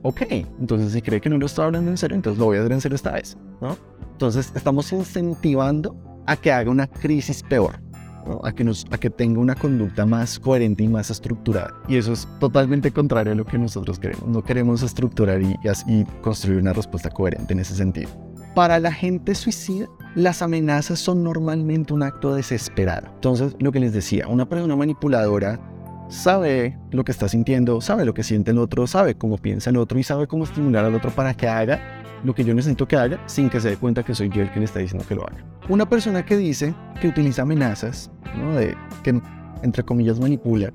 Ok, 0.04 0.22
entonces 0.30 0.94
si 0.94 1.02
cree 1.02 1.20
que 1.20 1.30
no 1.30 1.38
lo 1.38 1.48
está 1.48 1.66
hablando 1.66 1.90
en 1.90 1.98
serio, 1.98 2.16
entonces 2.16 2.40
lo 2.40 2.46
voy 2.46 2.58
a 2.58 2.60
hacer 2.62 2.72
en 2.72 2.82
serio 2.82 2.96
esta 2.96 3.12
vez, 3.12 3.36
¿no? 3.62 3.76
Entonces 4.12 4.52
estamos 4.56 4.92
incentivando 4.94 5.96
a 6.26 6.38
que 6.38 6.52
haga 6.52 6.70
una 6.70 6.88
crisis 6.88 7.42
peor 7.42 7.80
a, 8.44 8.52
que 8.54 9.10
tenga 9.10 9.40
una 9.40 9.56
conducta 9.56 10.06
más 10.06 10.40
coherente 10.40 10.84
y 10.84 10.88
más 10.88 11.10
estructurada. 11.10 11.74
Y 11.88 11.98
eso 11.98 12.14
es 12.14 12.28
totalmente 12.40 12.92
contrario 12.92 13.34
a 13.34 13.36
lo 13.36 13.46
que 13.46 13.58
nosotros 13.58 14.00
queremos. 14.00 14.28
No 14.28 14.44
queremos 14.44 14.84
estructurar 14.84 15.42
y, 15.42 15.56
y 15.88 16.06
construir 16.22 16.60
una 16.60 16.74
respuesta 16.74 17.10
coherente 17.10 17.54
en 17.54 17.60
ese 17.60 17.76
sentido. 17.76 18.10
Para 18.56 18.80
la 18.80 18.92
gente 18.92 19.36
suicida, 19.36 19.88
las 20.16 20.42
amenazas 20.42 21.00
son 21.00 21.24
normalmente 21.24 21.94
un 21.94 22.04
acto 22.04 22.36
desesperado. 22.36 23.08
Entonces, 23.16 23.56
lo 23.60 23.72
que 23.72 23.80
les 23.80 23.94
decía, 23.94 24.28
una 24.28 24.50
persona 24.50 24.76
manipuladora 24.76 25.60
sabe 26.10 26.78
lo 26.92 27.04
que 27.04 27.12
está 27.12 27.30
sintiendo, 27.30 27.80
sabe 27.82 28.04
lo 28.04 28.14
que 28.14 28.24
siente 28.24 28.52
el 28.52 28.58
otro, 28.58 28.88
sabe 28.88 29.16
cómo 29.16 29.38
piensa 29.38 29.70
el 29.70 29.78
otro 29.78 30.00
y 30.00 30.04
sabe 30.04 30.28
cómo 30.28 30.44
estimular 30.44 30.84
al 30.84 30.96
otro 30.96 31.12
para 31.12 31.36
que 31.36 31.48
haga 31.48 31.99
lo 32.24 32.34
que 32.34 32.44
yo 32.44 32.54
necesito 32.54 32.88
que 32.88 32.96
haga 32.96 33.20
sin 33.26 33.50
que 33.50 33.60
se 33.60 33.70
dé 33.70 33.78
cuenta 33.78 34.04
que 34.04 34.16
soy 34.16 34.30
yo 34.30 34.42
el 34.42 34.52
que 34.52 34.60
le 34.60 34.66
está 34.66 34.80
diciendo 34.80 35.06
que 35.08 35.16
lo 35.16 35.24
haga. 35.24 35.44
Una 35.68 35.88
persona 35.88 36.26
que 36.26 36.38
dice 36.38 36.74
que 37.02 37.08
utiliza 37.08 37.44
amenazas, 37.44 38.12
¿no? 38.38 38.56
de, 38.56 38.76
que 39.04 39.22
entre 39.64 39.84
comillas 39.84 40.20
manipula, 40.20 40.72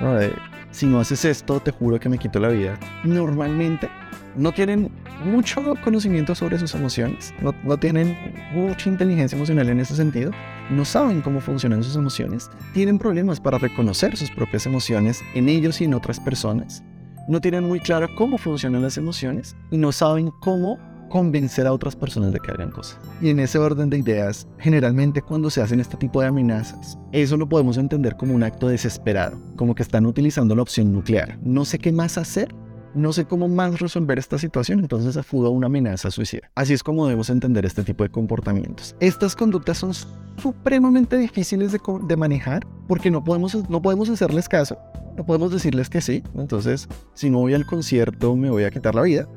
¿no? 0.00 0.14
de 0.14 0.32
si 0.70 0.86
no 0.86 1.00
haces 1.00 1.24
esto 1.24 1.60
te 1.60 1.70
juro 1.70 1.98
que 1.98 2.08
me 2.08 2.18
quito 2.18 2.38
la 2.38 2.48
vida, 2.48 2.78
normalmente 3.04 3.88
no 4.36 4.52
tienen 4.52 4.90
mucho 5.24 5.74
conocimiento 5.82 6.34
sobre 6.34 6.58
sus 6.58 6.74
emociones, 6.74 7.34
no, 7.40 7.52
no, 7.64 7.76
tienen 7.76 8.16
mucha 8.52 8.88
inteligencia 8.88 9.34
emocional 9.34 9.68
en 9.68 9.80
ese 9.80 9.96
sentido, 9.96 10.30
no 10.70 10.84
saben 10.84 11.22
cómo 11.22 11.40
funcionan 11.40 11.82
sus 11.82 11.96
emociones, 11.96 12.48
tienen 12.72 12.98
problemas 12.98 13.40
para 13.40 13.58
reconocer 13.58 14.16
sus 14.16 14.30
propias 14.30 14.66
emociones 14.66 15.22
en 15.34 15.48
ellos 15.48 15.80
y 15.80 15.84
en 15.84 15.94
otras 15.94 16.20
personas, 16.20 16.84
no 17.28 17.40
tienen 17.40 17.64
muy 17.64 17.78
claro 17.78 18.08
cómo 18.16 18.38
funcionan 18.38 18.82
las 18.82 18.96
emociones 18.96 19.54
y 19.70 19.76
no 19.76 19.92
saben 19.92 20.30
cómo 20.40 20.78
convencer 21.08 21.66
a 21.66 21.72
otras 21.72 21.96
personas 21.96 22.32
de 22.32 22.40
que 22.40 22.50
hagan 22.50 22.70
cosas. 22.70 22.98
Y 23.20 23.30
en 23.30 23.40
ese 23.40 23.58
orden 23.58 23.90
de 23.90 23.98
ideas, 23.98 24.46
generalmente 24.58 25.22
cuando 25.22 25.50
se 25.50 25.62
hacen 25.62 25.80
este 25.80 25.96
tipo 25.96 26.20
de 26.20 26.28
amenazas, 26.28 26.98
eso 27.12 27.36
lo 27.36 27.48
podemos 27.48 27.78
entender 27.78 28.16
como 28.16 28.34
un 28.34 28.42
acto 28.42 28.68
desesperado, 28.68 29.38
como 29.56 29.74
que 29.74 29.82
están 29.82 30.06
utilizando 30.06 30.54
la 30.54 30.62
opción 30.62 30.92
nuclear. 30.92 31.38
No 31.42 31.64
sé 31.64 31.78
qué 31.78 31.92
más 31.92 32.18
hacer, 32.18 32.54
no 32.94 33.12
sé 33.12 33.24
cómo 33.24 33.48
más 33.48 33.80
resolver 33.80 34.18
esta 34.18 34.38
situación, 34.38 34.80
entonces 34.80 35.16
afudo 35.16 35.48
a 35.48 35.50
una 35.50 35.66
amenaza 35.66 36.10
suicida. 36.10 36.50
Así 36.54 36.72
es 36.72 36.82
como 36.82 37.06
debemos 37.06 37.30
entender 37.30 37.64
este 37.64 37.84
tipo 37.84 38.04
de 38.04 38.10
comportamientos. 38.10 38.96
Estas 39.00 39.36
conductas 39.36 39.78
son 39.78 39.92
supremamente 40.36 41.16
difíciles 41.16 41.72
de, 41.72 42.16
manejar 42.16 42.66
porque 42.86 43.10
no 43.10 43.22
podemos, 43.22 43.68
no 43.68 43.82
podemos 43.82 44.08
hacerles 44.08 44.48
caso 44.48 44.78
no 45.18 45.26
podemos 45.26 45.50
decirles 45.50 45.90
que 45.90 46.00
sí. 46.00 46.22
Entonces, 46.36 46.88
si 47.12 47.28
no 47.28 47.38
voy 47.38 47.52
al 47.52 47.66
concierto, 47.66 48.36
me 48.36 48.50
voy 48.50 48.62
a 48.62 48.70
quitar 48.70 48.94
la 48.94 49.02
vida. 49.02 49.28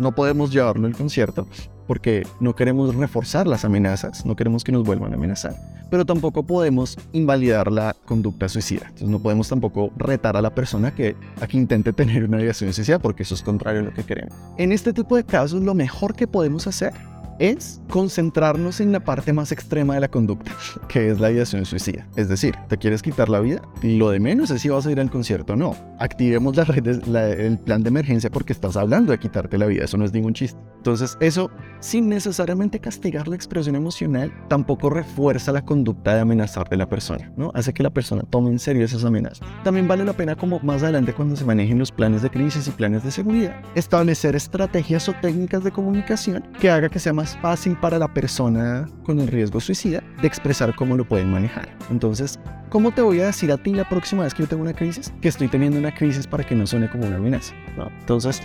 no 0.00 0.12
podemos 0.12 0.50
llevarlo 0.50 0.88
al 0.88 0.96
concierto 0.96 1.46
porque 1.90 2.22
no 2.38 2.54
queremos 2.54 2.94
reforzar 2.94 3.48
las 3.48 3.64
amenazas, 3.64 4.24
no 4.24 4.36
queremos 4.36 4.62
que 4.62 4.70
nos 4.70 4.84
vuelvan 4.84 5.10
a 5.10 5.16
amenazar. 5.16 5.56
Pero 5.90 6.06
tampoco 6.06 6.44
podemos 6.44 6.96
invalidar 7.10 7.72
la 7.72 7.96
conducta 8.04 8.48
suicida. 8.48 8.82
Entonces, 8.84 9.08
no 9.08 9.18
podemos 9.18 9.48
tampoco 9.48 9.90
retar 9.96 10.36
a 10.36 10.40
la 10.40 10.54
persona 10.54 10.94
que, 10.94 11.16
a 11.40 11.48
que 11.48 11.56
intente 11.56 11.92
tener 11.92 12.22
una 12.22 12.40
ideación 12.40 12.72
suicida 12.72 13.00
porque 13.00 13.24
eso 13.24 13.34
es 13.34 13.42
contrario 13.42 13.80
a 13.80 13.84
lo 13.86 13.92
que 13.92 14.04
queremos. 14.04 14.32
En 14.56 14.70
este 14.70 14.92
tipo 14.92 15.16
de 15.16 15.24
casos, 15.24 15.62
lo 15.62 15.74
mejor 15.74 16.14
que 16.14 16.28
podemos 16.28 16.68
hacer 16.68 16.92
es 17.40 17.80
concentrarnos 17.88 18.80
en 18.80 18.92
la 18.92 19.00
parte 19.00 19.32
más 19.32 19.50
extrema 19.50 19.94
de 19.94 20.00
la 20.00 20.08
conducta, 20.08 20.52
que 20.88 21.10
es 21.10 21.18
la 21.18 21.32
ideación 21.32 21.64
suicida. 21.64 22.06
Es 22.14 22.28
decir, 22.28 22.54
te 22.68 22.76
quieres 22.76 23.02
quitar 23.02 23.28
la 23.28 23.40
vida, 23.40 23.62
lo 23.82 24.10
de 24.10 24.20
menos 24.20 24.50
es 24.50 24.60
si 24.60 24.68
vas 24.68 24.86
a 24.86 24.92
ir 24.92 25.00
al 25.00 25.10
concierto 25.10 25.54
o 25.54 25.56
no. 25.56 25.74
Activemos 25.98 26.54
la 26.56 26.64
red, 26.64 26.86
el 26.86 27.58
plan 27.58 27.82
de 27.82 27.88
emergencia 27.88 28.30
porque 28.30 28.52
estás 28.52 28.76
hablando 28.76 29.10
de 29.10 29.18
quitarte 29.18 29.58
la 29.58 29.66
vida, 29.66 29.84
eso 29.84 29.96
no 29.96 30.04
es 30.04 30.12
ningún 30.12 30.34
chiste. 30.34 30.60
Entonces, 30.76 31.16
eso, 31.20 31.50
sin 31.80 32.08
necesariamente 32.08 32.78
castigar 32.78 33.26
la 33.28 33.36
expresión 33.36 33.74
emocional, 33.74 34.32
tampoco 34.48 34.90
refuerza 34.90 35.52
la 35.52 35.64
conducta 35.64 36.14
de 36.14 36.20
amenazar 36.20 36.68
de 36.68 36.76
la 36.76 36.88
persona, 36.88 37.32
¿no? 37.36 37.50
Hace 37.54 37.72
que 37.72 37.82
la 37.82 37.90
persona 37.90 38.22
tome 38.30 38.50
en 38.50 38.58
serio 38.58 38.84
esas 38.84 39.04
amenazas. 39.04 39.46
También 39.64 39.88
vale 39.88 40.04
la 40.04 40.12
pena, 40.12 40.36
como 40.36 40.58
más 40.60 40.82
adelante 40.82 41.14
cuando 41.14 41.36
se 41.36 41.44
manejen 41.44 41.78
los 41.78 41.90
planes 41.90 42.22
de 42.22 42.30
crisis 42.30 42.68
y 42.68 42.70
planes 42.70 43.02
de 43.02 43.10
seguridad, 43.10 43.60
establecer 43.74 44.36
estrategias 44.36 45.08
o 45.08 45.14
técnicas 45.20 45.64
de 45.64 45.70
comunicación 45.70 46.44
que 46.60 46.70
haga 46.70 46.88
que 46.88 46.98
sea 46.98 47.12
más 47.12 47.29
fácil 47.38 47.76
para 47.76 47.98
la 47.98 48.12
persona 48.12 48.86
con 49.04 49.18
el 49.20 49.28
riesgo 49.28 49.60
suicida 49.60 50.02
de 50.20 50.26
expresar 50.26 50.74
cómo 50.74 50.96
lo 50.96 51.04
pueden 51.04 51.30
manejar. 51.30 51.68
Entonces, 51.90 52.38
¿cómo 52.68 52.92
te 52.92 53.02
voy 53.02 53.20
a 53.20 53.26
decir 53.26 53.50
a 53.52 53.58
ti 53.58 53.72
la 53.74 53.88
próxima 53.88 54.24
vez 54.24 54.34
que 54.34 54.42
yo 54.42 54.48
tengo 54.48 54.62
una 54.62 54.72
crisis? 54.72 55.12
Que 55.20 55.28
estoy 55.28 55.48
teniendo 55.48 55.78
una 55.78 55.94
crisis 55.94 56.26
para 56.26 56.44
que 56.44 56.54
no 56.54 56.66
suene 56.66 56.88
como 56.88 57.06
una 57.06 57.16
amenaza. 57.16 57.54
¿no? 57.76 57.88
Entonces, 58.00 58.42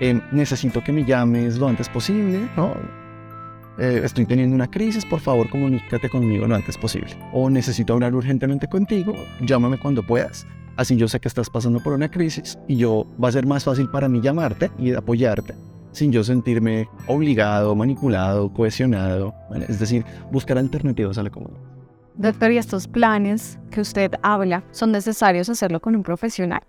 eh, 0.00 0.20
necesito 0.32 0.82
que 0.82 0.92
me 0.92 1.04
llames 1.04 1.58
lo 1.58 1.68
antes 1.68 1.88
posible, 1.88 2.48
¿no? 2.56 2.74
Eh, 3.78 4.00
estoy 4.04 4.24
teniendo 4.24 4.54
una 4.54 4.70
crisis, 4.70 5.04
por 5.04 5.20
favor 5.20 5.50
comunícate 5.50 6.08
conmigo 6.08 6.46
lo 6.46 6.54
antes 6.54 6.78
posible. 6.78 7.16
O 7.32 7.50
necesito 7.50 7.92
hablar 7.92 8.14
urgentemente 8.14 8.68
contigo, 8.68 9.14
llámame 9.40 9.78
cuando 9.78 10.02
puedas. 10.02 10.46
Así 10.76 10.96
yo 10.96 11.08
sé 11.08 11.20
que 11.20 11.28
estás 11.28 11.48
pasando 11.48 11.80
por 11.80 11.92
una 11.92 12.10
crisis 12.10 12.58
y 12.68 12.76
yo 12.76 13.06
va 13.22 13.28
a 13.28 13.32
ser 13.32 13.46
más 13.46 13.64
fácil 13.64 13.88
para 13.88 14.08
mí 14.08 14.20
llamarte 14.20 14.70
y 14.78 14.92
apoyarte 14.92 15.54
sin 15.96 16.12
yo 16.12 16.22
sentirme 16.22 16.88
obligado, 17.06 17.74
manipulado, 17.74 18.52
cohesionado. 18.52 19.34
Es 19.66 19.80
decir, 19.80 20.04
buscar 20.30 20.58
alternativas 20.58 21.16
a 21.16 21.22
la 21.22 21.30
comunidad. 21.30 21.58
Doctor, 22.16 22.52
¿y 22.52 22.58
estos 22.58 22.86
planes 22.86 23.58
que 23.70 23.80
usted 23.80 24.12
habla 24.22 24.62
son 24.72 24.92
necesarios 24.92 25.48
hacerlo 25.48 25.80
con 25.80 25.96
un 25.96 26.02
profesional? 26.02 26.62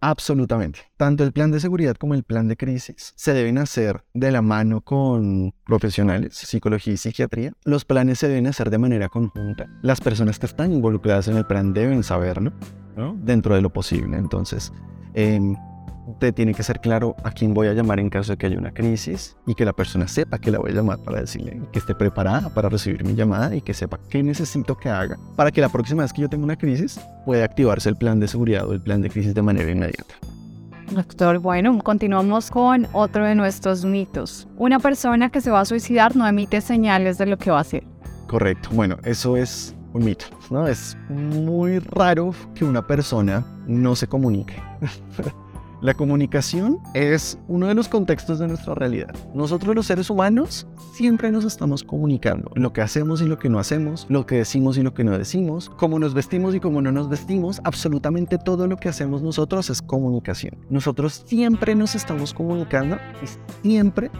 Absolutamente. 0.00 0.80
Tanto 0.96 1.24
el 1.24 1.32
plan 1.32 1.50
de 1.50 1.58
seguridad 1.58 1.96
como 1.96 2.14
el 2.14 2.22
plan 2.22 2.46
de 2.46 2.56
crisis 2.56 3.14
se 3.16 3.32
deben 3.32 3.58
hacer 3.58 4.04
de 4.14 4.30
la 4.30 4.42
mano 4.42 4.80
con 4.80 5.52
profesionales, 5.66 6.36
psicología 6.36 6.94
y 6.94 6.98
psiquiatría. 6.98 7.52
Los 7.64 7.84
planes 7.84 8.20
se 8.20 8.28
deben 8.28 8.46
hacer 8.46 8.70
de 8.70 8.78
manera 8.78 9.08
conjunta. 9.08 9.66
Las 9.82 10.00
personas 10.00 10.38
que 10.38 10.46
están 10.46 10.72
involucradas 10.72 11.26
en 11.26 11.36
el 11.36 11.46
plan 11.46 11.72
deben 11.72 12.04
saberlo, 12.04 12.52
¿no? 12.96 13.16
dentro 13.20 13.56
de 13.56 13.60
lo 13.60 13.72
posible. 13.72 14.16
Entonces, 14.16 14.72
eh, 15.14 15.40
te 16.18 16.32
tiene 16.32 16.54
que 16.54 16.62
ser 16.62 16.80
claro 16.80 17.14
a 17.24 17.30
quién 17.30 17.54
voy 17.54 17.68
a 17.68 17.72
llamar 17.72 18.00
en 18.00 18.10
caso 18.10 18.32
de 18.32 18.38
que 18.38 18.46
haya 18.46 18.58
una 18.58 18.72
crisis 18.72 19.36
y 19.46 19.54
que 19.54 19.64
la 19.64 19.72
persona 19.72 20.08
sepa 20.08 20.38
que 20.38 20.50
la 20.50 20.58
voy 20.58 20.70
a 20.70 20.74
llamar 20.74 20.98
para 20.98 21.20
decirle 21.20 21.60
que 21.72 21.78
esté 21.78 21.94
preparada 21.94 22.48
para 22.50 22.68
recibir 22.68 23.04
mi 23.04 23.14
llamada 23.14 23.54
y 23.54 23.60
que 23.60 23.74
sepa 23.74 23.98
qué 24.08 24.22
necesito 24.22 24.76
que 24.76 24.88
haga 24.88 25.18
para 25.36 25.50
que 25.50 25.60
la 25.60 25.68
próxima 25.68 26.02
vez 26.02 26.12
que 26.12 26.22
yo 26.22 26.28
tenga 26.28 26.44
una 26.44 26.56
crisis 26.56 27.00
pueda 27.24 27.44
activarse 27.44 27.88
el 27.88 27.96
plan 27.96 28.20
de 28.20 28.28
seguridad 28.28 28.66
o 28.68 28.72
el 28.72 28.80
plan 28.80 29.02
de 29.02 29.10
crisis 29.10 29.34
de 29.34 29.42
manera 29.42 29.70
inmediata. 29.70 30.14
Doctor, 30.90 31.38
bueno, 31.38 31.78
continuamos 31.80 32.50
con 32.50 32.86
otro 32.92 33.26
de 33.26 33.34
nuestros 33.34 33.84
mitos. 33.84 34.48
Una 34.56 34.78
persona 34.78 35.28
que 35.28 35.42
se 35.42 35.50
va 35.50 35.60
a 35.60 35.64
suicidar 35.66 36.16
no 36.16 36.26
emite 36.26 36.62
señales 36.62 37.18
de 37.18 37.26
lo 37.26 37.36
que 37.36 37.50
va 37.50 37.58
a 37.58 37.60
hacer. 37.60 37.84
Correcto, 38.26 38.70
bueno, 38.72 38.96
eso 39.04 39.36
es 39.36 39.74
un 39.92 40.04
mito, 40.04 40.26
¿no? 40.50 40.66
Es 40.66 40.96
muy 41.08 41.78
raro 41.78 42.34
que 42.54 42.64
una 42.64 42.86
persona 42.86 43.44
no 43.66 43.96
se 43.96 44.06
comunique. 44.06 44.54
La 45.80 45.94
comunicación 45.94 46.80
es 46.94 47.38
uno 47.46 47.68
de 47.68 47.74
los 47.74 47.88
contextos 47.88 48.40
de 48.40 48.48
nuestra 48.48 48.74
realidad. 48.74 49.14
Nosotros 49.32 49.76
los 49.76 49.86
seres 49.86 50.10
humanos 50.10 50.66
siempre 50.92 51.30
nos 51.30 51.44
estamos 51.44 51.84
comunicando. 51.84 52.50
Lo 52.56 52.72
que 52.72 52.80
hacemos 52.80 53.22
y 53.22 53.26
lo 53.26 53.38
que 53.38 53.48
no 53.48 53.60
hacemos, 53.60 54.04
lo 54.08 54.26
que 54.26 54.36
decimos 54.36 54.76
y 54.76 54.82
lo 54.82 54.92
que 54.92 55.04
no 55.04 55.16
decimos, 55.16 55.70
cómo 55.70 56.00
nos 56.00 56.14
vestimos 56.14 56.56
y 56.56 56.60
cómo 56.60 56.82
no 56.82 56.90
nos 56.90 57.08
vestimos, 57.08 57.60
absolutamente 57.62 58.38
todo 58.38 58.66
lo 58.66 58.76
que 58.76 58.88
hacemos 58.88 59.22
nosotros 59.22 59.70
es 59.70 59.80
comunicación. 59.80 60.56
Nosotros 60.68 61.22
siempre 61.26 61.76
nos 61.76 61.94
estamos 61.94 62.34
comunicando 62.34 62.96
y 63.22 63.68
siempre 63.68 64.10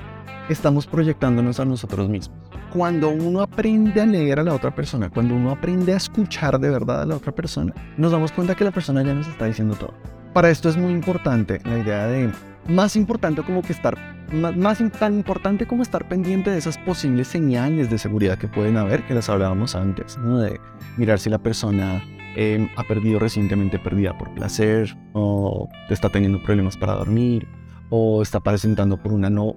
estamos 0.48 0.86
proyectándonos 0.86 1.60
a 1.60 1.64
nosotros 1.64 2.08
mismos. 2.08 2.38
Cuando 2.72 3.10
uno 3.10 3.40
aprende 3.40 4.00
a 4.00 4.06
leer 4.06 4.40
a 4.40 4.42
la 4.42 4.54
otra 4.54 4.74
persona, 4.74 5.10
cuando 5.10 5.34
uno 5.34 5.50
aprende 5.50 5.94
a 5.94 5.96
escuchar 5.96 6.58
de 6.58 6.70
verdad 6.70 7.02
a 7.02 7.06
la 7.06 7.16
otra 7.16 7.32
persona, 7.32 7.74
nos 7.96 8.12
damos 8.12 8.32
cuenta 8.32 8.54
que 8.54 8.64
la 8.64 8.70
persona 8.70 9.02
ya 9.02 9.14
nos 9.14 9.28
está 9.28 9.46
diciendo 9.46 9.74
todo. 9.74 9.94
Para 10.32 10.50
esto 10.50 10.68
es 10.68 10.76
muy 10.76 10.92
importante 10.92 11.60
la 11.64 11.78
idea 11.78 12.06
de, 12.06 12.30
más 12.68 12.96
importante 12.96 13.42
como 13.42 13.62
que 13.62 13.72
estar, 13.72 13.96
más, 14.30 14.78
tan 14.98 15.14
importante 15.14 15.66
como 15.66 15.82
estar 15.82 16.06
pendiente 16.08 16.50
de 16.50 16.58
esas 16.58 16.78
posibles 16.78 17.28
señales 17.28 17.90
de 17.90 17.98
seguridad 17.98 18.38
que 18.38 18.48
pueden 18.48 18.76
haber, 18.76 19.06
que 19.06 19.14
las 19.14 19.28
hablábamos 19.28 19.74
antes, 19.74 20.18
¿no? 20.18 20.38
de 20.38 20.60
mirar 20.96 21.18
si 21.18 21.30
la 21.30 21.38
persona 21.38 22.02
em, 22.36 22.68
ha 22.76 22.84
perdido 22.84 23.18
recientemente 23.18 23.78
pérdida 23.78 24.16
por 24.16 24.32
placer, 24.34 24.96
o 25.14 25.68
está 25.88 26.10
teniendo 26.10 26.42
problemas 26.42 26.76
para 26.76 26.92
dormir, 26.92 27.48
o 27.90 28.22
está 28.22 28.40
presentando 28.40 28.96
por 28.98 29.12
un 29.12 29.22
no 29.22 29.56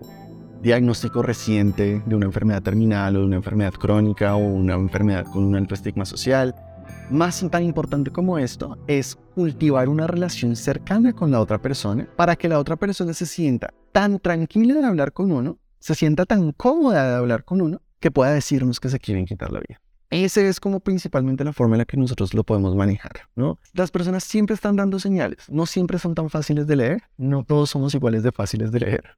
diagnóstico 0.61 1.21
reciente 1.21 2.01
de 2.05 2.15
una 2.15 2.25
enfermedad 2.25 2.61
terminal 2.61 3.15
o 3.15 3.19
de 3.19 3.25
una 3.25 3.35
enfermedad 3.37 3.73
crónica 3.73 4.35
o 4.35 4.39
una 4.39 4.75
enfermedad 4.75 5.25
con 5.25 5.43
un 5.43 5.55
alto 5.55 5.73
estigma 5.73 6.05
social 6.05 6.55
más 7.09 7.45
tan 7.51 7.63
importante 7.63 8.11
como 8.11 8.37
esto 8.37 8.77
es 8.87 9.17
cultivar 9.35 9.89
una 9.89 10.07
relación 10.07 10.55
cercana 10.55 11.13
con 11.13 11.29
la 11.31 11.41
otra 11.41 11.61
persona 11.61 12.07
para 12.15 12.35
que 12.35 12.47
la 12.47 12.59
otra 12.59 12.77
persona 12.77 13.13
se 13.13 13.25
sienta 13.25 13.73
tan 13.91 14.19
tranquila 14.19 14.75
de 14.75 14.85
hablar 14.85 15.11
con 15.11 15.31
uno, 15.31 15.57
se 15.79 15.95
sienta 15.95 16.25
tan 16.25 16.53
cómoda 16.53 17.09
de 17.09 17.15
hablar 17.15 17.43
con 17.43 17.61
uno, 17.61 17.81
que 17.99 18.11
pueda 18.11 18.31
decirnos 18.31 18.79
que 18.79 18.89
se 18.89 18.99
quieren 18.99 19.25
quitar 19.25 19.51
la 19.51 19.59
vida. 19.59 19.81
Esa 20.11 20.41
es 20.41 20.59
como 20.59 20.81
principalmente 20.81 21.45
la 21.45 21.53
forma 21.53 21.75
en 21.75 21.79
la 21.79 21.85
que 21.85 21.95
nosotros 21.95 22.33
lo 22.33 22.43
podemos 22.43 22.75
manejar, 22.75 23.13
¿no? 23.33 23.57
Las 23.71 23.91
personas 23.91 24.25
siempre 24.25 24.53
están 24.53 24.75
dando 24.75 24.99
señales, 24.99 25.45
no 25.47 25.65
siempre 25.65 25.99
son 25.99 26.15
tan 26.15 26.29
fáciles 26.29 26.67
de 26.67 26.75
leer, 26.75 27.03
no 27.17 27.45
todos 27.45 27.69
somos 27.69 27.95
iguales 27.95 28.21
de 28.21 28.33
fáciles 28.33 28.73
de 28.73 28.81
leer, 28.81 29.15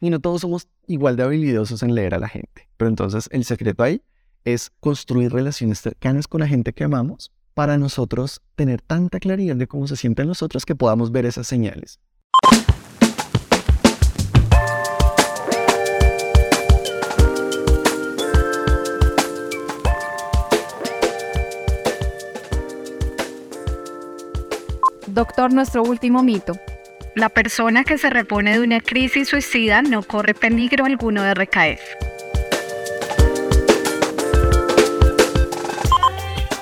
Y 0.00 0.10
no 0.10 0.18
todos 0.18 0.40
somos 0.40 0.66
igual 0.88 1.14
de 1.14 1.22
habilidosos 1.22 1.84
en 1.84 1.94
leer 1.94 2.16
a 2.16 2.18
la 2.18 2.28
gente. 2.28 2.68
Pero 2.76 2.88
entonces 2.88 3.28
el 3.30 3.44
secreto 3.44 3.84
ahí 3.84 4.02
es 4.44 4.72
construir 4.80 5.32
relaciones 5.32 5.80
cercanas 5.80 6.26
con 6.26 6.40
la 6.40 6.48
gente 6.48 6.72
que 6.72 6.82
amamos 6.82 7.30
para 7.54 7.78
nosotros 7.78 8.42
tener 8.56 8.82
tanta 8.82 9.20
claridad 9.20 9.54
de 9.54 9.68
cómo 9.68 9.86
se 9.86 9.94
sienten 9.94 10.26
nosotros 10.26 10.66
que 10.66 10.74
podamos 10.74 11.12
ver 11.12 11.26
esas 11.26 11.46
señales. 11.46 12.00
Doctor, 25.14 25.52
nuestro 25.52 25.84
último 25.84 26.24
mito. 26.24 26.54
La 27.14 27.28
persona 27.28 27.84
que 27.84 27.98
se 27.98 28.10
repone 28.10 28.54
de 28.54 28.64
una 28.64 28.80
crisis 28.80 29.28
suicida 29.28 29.80
no 29.80 30.02
corre 30.02 30.34
peligro 30.34 30.86
alguno 30.86 31.22
de 31.22 31.34
recaer. 31.34 31.78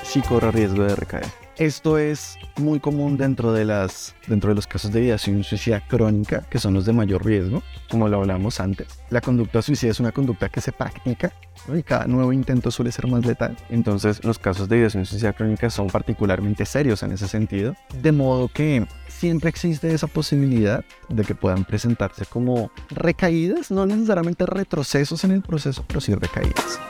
sí 0.04 0.21
corre 0.21 0.50
riesgo 0.50 0.85
de 0.85 0.94
recaer. 0.94 1.41
Esto 1.59 1.99
es 1.99 2.38
muy 2.56 2.80
común 2.80 3.18
dentro 3.18 3.52
de, 3.52 3.66
las, 3.66 4.14
dentro 4.26 4.49
de 4.50 4.54
los 4.54 4.66
casos 4.66 4.90
de 4.90 5.02
ideación 5.02 5.44
suicida 5.44 5.87
crónica, 5.87 6.40
que 6.49 6.59
son 6.59 6.73
los 6.73 6.87
de 6.87 6.94
mayor 6.94 7.25
riesgo, 7.25 7.62
como 7.90 8.09
lo 8.09 8.18
hablamos 8.18 8.59
antes. 8.59 8.88
La 9.11 9.21
conducta 9.21 9.61
suicida 9.61 9.90
es 9.90 10.00
una 10.00 10.12
conducta 10.12 10.49
que 10.49 10.62
se 10.62 10.73
practica 10.73 11.32
y 11.73 11.82
cada 11.82 12.06
nuevo 12.06 12.32
intento 12.32 12.71
suele 12.71 12.90
ser 12.90 13.06
más 13.06 13.26
letal. 13.26 13.56
Entonces 13.68 14.25
los 14.25 14.38
casos 14.38 14.68
de 14.68 14.78
ideación 14.78 15.04
suicida 15.04 15.35
crónica 15.35 15.68
son 15.68 15.88
particularmente 15.88 16.64
serios 16.64 17.02
en 17.02 17.12
ese 17.12 17.28
sentido, 17.28 17.76
de 18.00 18.12
modo 18.12 18.49
que 18.49 18.87
siempre 19.09 19.50
existe 19.50 19.92
esa 19.92 20.06
posibilidad 20.06 20.85
de 21.11 21.23
que 21.23 21.35
puedan 21.35 21.64
presentarse 21.64 22.25
como 22.25 22.71
recaídas, 22.88 23.71
no 23.71 23.85
necesariamente 23.85 24.47
retrocesos 24.47 25.23
en 25.25 25.32
el 25.32 25.42
proceso, 25.42 25.85
pero 25.87 26.00
sí 26.00 26.14
recaídas. 26.14 26.80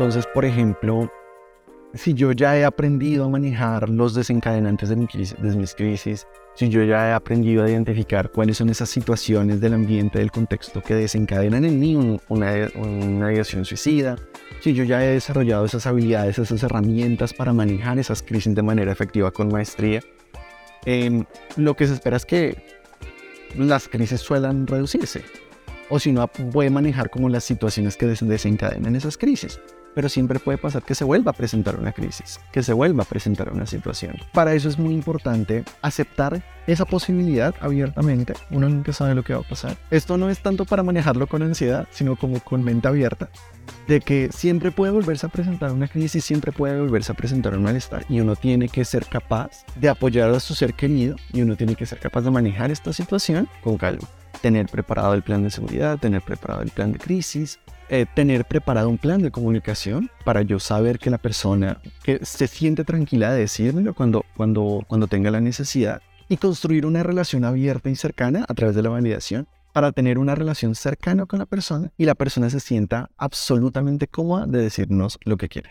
Entonces, 0.00 0.26
por 0.32 0.46
ejemplo, 0.46 1.12
si 1.92 2.14
yo 2.14 2.32
ya 2.32 2.56
he 2.56 2.64
aprendido 2.64 3.26
a 3.26 3.28
manejar 3.28 3.90
los 3.90 4.14
desencadenantes 4.14 4.88
de, 4.88 4.96
mis 4.96 5.74
crisis, 5.74 6.26
si 6.54 6.70
yo 6.70 6.82
ya 6.84 7.10
he 7.10 7.12
aprendido 7.12 7.62
a 7.62 7.68
identificar 7.68 8.30
cuáles 8.30 8.56
son 8.56 8.70
esas 8.70 8.88
situaciones 8.88 9.60
del 9.60 9.74
ambiente, 9.74 10.18
del 10.18 10.30
contexto 10.30 10.80
que 10.80 10.94
desencadenan 10.94 11.66
en 11.66 11.78
mí 11.78 12.20
una, 12.30 12.70
una 12.76 13.30
ideación 13.30 13.66
suicida, 13.66 14.16
si 14.62 14.72
yo 14.72 14.84
ya 14.84 15.04
he 15.04 15.08
desarrollado 15.08 15.66
esas 15.66 15.86
habilidades, 15.86 16.38
esas 16.38 16.62
herramientas 16.62 17.34
para 17.34 17.52
manejar 17.52 17.98
esas 17.98 18.22
crisis 18.22 18.54
de 18.54 18.62
manera 18.62 18.92
efectiva 18.92 19.30
con 19.30 19.48
maestría, 19.48 20.00
em, 20.86 21.26
lo 21.58 21.76
que 21.76 21.86
se 21.86 21.92
espera 21.92 22.16
es 22.16 22.24
que 22.24 22.56
las 23.54 23.86
crisis 23.86 24.22
suelan 24.22 24.66
reducirse. 24.66 25.22
O 25.90 25.98
si 25.98 26.10
no, 26.10 26.26
puede 26.26 26.70
manejar 26.70 27.10
como 27.10 27.28
las 27.28 27.44
situaciones 27.44 27.98
que 27.98 28.06
desencadenan 28.06 28.96
esas 28.96 29.18
crisis. 29.18 29.60
Pero 29.94 30.08
siempre 30.08 30.38
puede 30.38 30.58
pasar 30.58 30.82
que 30.82 30.94
se 30.94 31.04
vuelva 31.04 31.30
a 31.30 31.34
presentar 31.34 31.76
una 31.76 31.92
crisis, 31.92 32.40
que 32.52 32.62
se 32.62 32.72
vuelva 32.72 33.02
a 33.02 33.06
presentar 33.06 33.52
una 33.52 33.66
situación. 33.66 34.16
Para 34.32 34.54
eso 34.54 34.68
es 34.68 34.78
muy 34.78 34.94
importante 34.94 35.64
aceptar 35.82 36.42
esa 36.66 36.84
posibilidad 36.84 37.54
abiertamente. 37.60 38.34
Uno 38.50 38.68
nunca 38.68 38.92
sabe 38.92 39.14
lo 39.14 39.24
que 39.24 39.34
va 39.34 39.40
a 39.40 39.48
pasar. 39.48 39.76
Esto 39.90 40.16
no 40.16 40.30
es 40.30 40.40
tanto 40.40 40.64
para 40.64 40.82
manejarlo 40.82 41.26
con 41.26 41.42
ansiedad, 41.42 41.88
sino 41.90 42.16
como 42.16 42.40
con 42.40 42.62
mente 42.62 42.88
abierta, 42.88 43.30
de 43.88 44.00
que 44.00 44.30
siempre 44.32 44.70
puede 44.70 44.92
volverse 44.92 45.26
a 45.26 45.30
presentar 45.30 45.72
una 45.72 45.88
crisis, 45.88 46.24
siempre 46.24 46.52
puede 46.52 46.80
volverse 46.80 47.12
a 47.12 47.16
presentar 47.16 47.54
un 47.54 47.62
malestar 47.62 48.04
y 48.08 48.20
uno 48.20 48.36
tiene 48.36 48.68
que 48.68 48.84
ser 48.84 49.06
capaz 49.06 49.64
de 49.76 49.88
apoyar 49.88 50.30
a 50.30 50.40
su 50.40 50.54
ser 50.54 50.74
querido 50.74 51.16
y 51.32 51.42
uno 51.42 51.56
tiene 51.56 51.74
que 51.74 51.86
ser 51.86 51.98
capaz 51.98 52.22
de 52.22 52.30
manejar 52.30 52.70
esta 52.70 52.92
situación 52.92 53.48
con 53.62 53.76
calma. 53.76 54.08
Tener 54.40 54.66
preparado 54.66 55.12
el 55.14 55.22
plan 55.22 55.42
de 55.42 55.50
seguridad, 55.50 55.98
tener 55.98 56.22
preparado 56.22 56.62
el 56.62 56.70
plan 56.70 56.92
de 56.92 56.98
crisis, 56.98 57.58
eh, 57.92 58.06
tener 58.14 58.44
preparado 58.44 58.88
un 58.88 58.98
plan 58.98 59.20
de 59.20 59.32
comunicación 59.32 60.10
para 60.24 60.42
yo 60.42 60.60
saber 60.60 61.00
que 61.00 61.10
la 61.10 61.18
persona 61.18 61.80
que 62.04 62.24
se 62.24 62.46
siente 62.46 62.84
tranquila 62.84 63.32
de 63.32 63.40
decírmelo 63.40 63.94
cuando, 63.94 64.24
cuando, 64.36 64.84
cuando 64.86 65.08
tenga 65.08 65.30
la 65.32 65.40
necesidad 65.40 66.00
y 66.28 66.36
construir 66.36 66.86
una 66.86 67.02
relación 67.02 67.44
abierta 67.44 67.90
y 67.90 67.96
cercana 67.96 68.46
a 68.48 68.54
través 68.54 68.76
de 68.76 68.82
la 68.82 68.90
validación 68.90 69.48
para 69.72 69.90
tener 69.90 70.18
una 70.18 70.36
relación 70.36 70.76
cercana 70.76 71.26
con 71.26 71.40
la 71.40 71.46
persona 71.46 71.90
y 71.98 72.04
la 72.04 72.14
persona 72.14 72.48
se 72.48 72.60
sienta 72.60 73.10
absolutamente 73.18 74.06
cómoda 74.06 74.46
de 74.46 74.62
decirnos 74.62 75.18
lo 75.24 75.36
que 75.36 75.48
quiere. 75.48 75.70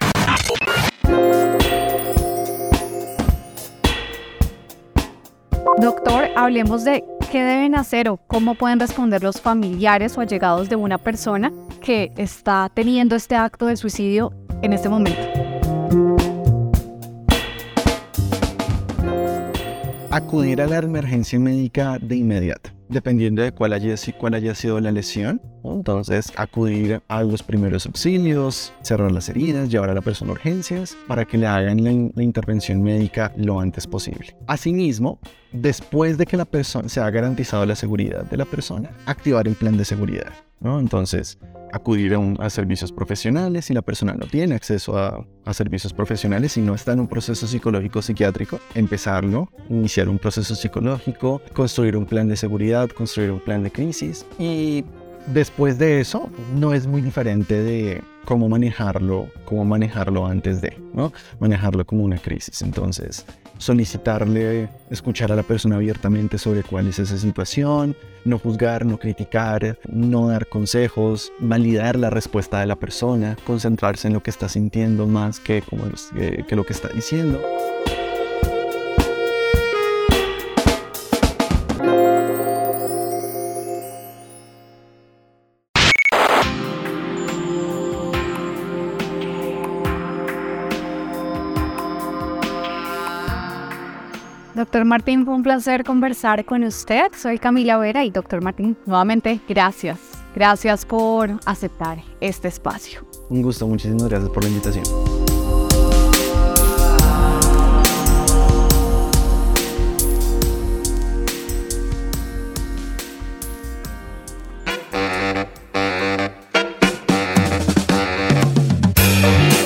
Doctor, 5.81 6.25
hablemos 6.35 6.83
de 6.83 7.05
qué 7.31 7.41
deben 7.41 7.73
hacer 7.73 8.09
o 8.09 8.17
cómo 8.17 8.55
pueden 8.55 8.81
responder 8.81 9.23
los 9.23 9.39
familiares 9.39 10.17
o 10.17 10.21
allegados 10.21 10.67
de 10.67 10.75
una 10.75 10.97
persona 10.97 11.53
que 11.81 12.11
está 12.17 12.69
teniendo 12.73 13.15
este 13.15 13.35
acto 13.37 13.65
de 13.65 13.77
suicidio 13.77 14.33
en 14.61 14.73
este 14.73 14.89
momento. 14.89 15.38
Acudir 20.19 20.61
a 20.61 20.67
la 20.67 20.79
emergencia 20.79 21.39
médica 21.39 21.97
de 21.97 22.17
inmediato 22.17 22.71
dependiendo 22.89 23.41
de 23.41 23.51
cuál 23.51 23.73
haya, 23.73 23.95
sido 23.95 24.79
la 24.79 24.91
lesión. 24.91 25.41
Entonces, 25.63 26.33
acudir 26.35 27.01
a 27.07 27.23
los 27.23 27.43
primeros 27.43 27.85
auxilios, 27.85 28.73
cerrar 28.81 29.11
las 29.11 29.29
heridas, 29.29 29.69
llevar 29.69 29.89
a 29.89 29.93
la 29.93 30.01
persona 30.01 30.31
a 30.31 30.33
urgencias 30.33 30.97
para 31.07 31.23
que 31.25 31.37
le 31.37 31.47
hagan 31.47 31.83
la, 31.83 32.23
intervención 32.23 32.81
médica 32.81 33.31
lo 33.37 33.59
antes 33.59 33.87
posible. 33.87 34.35
Asimismo, 34.47 35.19
después 35.53 36.17
de 36.17 36.25
que 36.25 36.37
la 36.37 36.45
persona 36.45 36.89
se 36.89 36.99
ha 36.99 37.09
garantizado 37.09 37.65
la 37.65 37.75
seguridad 37.75 38.23
de 38.25 38.37
la 38.37 38.45
persona, 38.45 38.89
activar 39.05 39.47
el 39.47 39.55
plan 39.55 39.77
de 39.77 39.85
seguridad. 39.85 40.33
Entonces, 40.61 41.37
acudir 41.71 42.15
a, 42.39 42.49
servicios 42.49 42.91
profesionales 42.91 43.65
si 43.65 43.73
la 43.73 43.81
persona 43.81 44.13
no 44.13 44.25
tiene 44.27 44.55
acceso 44.55 44.97
a, 44.97 45.25
servicios 45.53 45.93
profesionales 45.93 46.57
y 46.57 46.61
no 46.61 46.75
está 46.75 46.93
en 46.93 46.99
un 46.99 47.07
proceso 47.07 47.47
psicológico 47.47 48.03
psiquiátrico, 48.03 48.59
empezarlo, 48.75 49.51
iniciar 49.67 50.07
un 50.07 50.19
proceso 50.19 50.53
psicológico, 50.53 51.41
construir 51.53 51.97
un 51.97 52.05
plan 52.05 52.27
de 52.27 52.35
seguridad, 52.35 52.87
construir 52.89 53.31
un 53.31 53.39
plan 53.39 53.63
de 53.63 53.71
crisis 53.71 54.27
y 54.37 54.85
después 55.27 55.77
de 55.77 55.99
eso 55.99 56.29
no 56.55 56.73
es 56.73 56.87
muy 56.87 57.01
diferente 57.01 57.61
de 57.61 58.01
cómo 58.25 58.47
manejarlo, 58.47 59.27
cómo 59.45 59.65
manejarlo 59.65 60.25
antes 60.27 60.61
de, 60.61 60.77
¿no? 60.93 61.11
Manejarlo 61.39 61.85
como 61.85 62.03
una 62.03 62.17
crisis. 62.17 62.61
Entonces, 62.61 63.25
solicitarle, 63.57 64.69
escuchar 64.89 65.31
a 65.31 65.35
la 65.35 65.43
persona 65.43 65.77
abiertamente 65.77 66.37
sobre 66.37 66.63
cuál 66.63 66.87
es 66.87 66.99
esa 66.99 67.17
situación, 67.17 67.95
no 68.25 68.37
juzgar, 68.37 68.85
no 68.85 68.99
criticar, 68.99 69.79
no 69.91 70.27
dar 70.27 70.47
consejos, 70.47 71.31
validar 71.39 71.95
la 71.95 72.09
respuesta 72.09 72.59
de 72.59 72.67
la 72.67 72.75
persona, 72.75 73.35
concentrarse 73.45 74.07
en 74.07 74.13
lo 74.13 74.21
que 74.21 74.29
está 74.29 74.47
sintiendo 74.47 75.07
más 75.07 75.39
que, 75.39 75.61
como, 75.61 75.85
que 76.15 76.55
lo 76.55 76.65
que 76.65 76.73
está 76.73 76.89
diciendo. 76.89 77.41
Doctor 94.59 94.83
Martín, 94.83 95.23
fue 95.23 95.35
un 95.35 95.41
placer 95.41 95.85
conversar 95.85 96.43
con 96.43 96.65
usted. 96.65 97.13
Soy 97.17 97.39
Camila 97.39 97.77
Vera 97.77 98.03
y 98.03 98.11
doctor 98.11 98.43
Martín, 98.43 98.75
nuevamente, 98.85 99.39
gracias. 99.47 99.97
Gracias 100.35 100.85
por 100.85 101.39
aceptar 101.45 101.99
este 102.19 102.49
espacio. 102.49 103.07
Un 103.29 103.41
gusto, 103.41 103.65
muchísimas 103.65 104.09
gracias 104.09 104.29
por 104.29 104.43
la 104.43 104.49
invitación. 104.49 104.83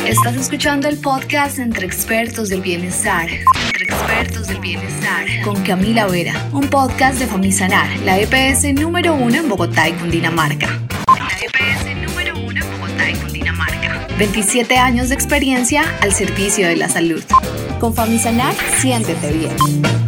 Estás 0.06 0.36
escuchando 0.36 0.88
el 0.88 0.99
podcast 0.99 1.58
Entre 1.58 1.88
Expertos 1.88 2.49
del 2.49 2.62
Bienestar. 2.62 3.27
Entre 4.13 4.26
Expertos 4.26 4.47
del 4.47 4.60
Bienestar. 4.60 5.26
Con 5.43 5.63
Camila 5.63 6.06
Vera. 6.08 6.34
Un 6.52 6.67
podcast 6.67 7.19
de 7.19 7.26
Famisanar, 7.26 7.88
la 8.02 8.19
EPS 8.19 8.73
número 8.73 9.15
uno 9.15 9.36
en 9.36 9.49
Bogotá 9.49 9.89
y 9.89 9.93
Cundinamarca. 9.93 10.67
La 11.08 11.28
EPS 11.41 11.95
número 12.08 12.38
uno 12.38 12.62
en 12.62 12.71
Bogotá 12.71 13.10
y 13.10 13.15
Cundinamarca. 13.15 14.08
27 14.17 14.78
años 14.78 15.10
de 15.10 15.15
experiencia 15.15 15.84
al 16.02 16.13
servicio 16.13 16.67
de 16.67 16.76
la 16.76 16.89
salud. 16.89 17.23
Con 17.80 17.93
Famisanar, 17.93 18.54
siéntete 18.80 19.32
bien. 19.32 20.02